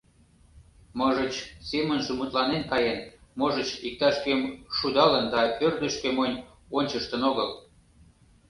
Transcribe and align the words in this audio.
Можыч, 0.97 1.33
семынже 1.69 2.11
мутланен 2.15 2.63
каен, 2.71 2.99
можыч, 3.39 3.69
иктаж-кӧм 3.87 4.41
шудалын 4.77 5.25
да 5.33 5.41
ӧрдыжкӧ 5.65 6.09
монь 6.17 6.41
ончыштын 6.77 7.21
огыл. 7.29 7.49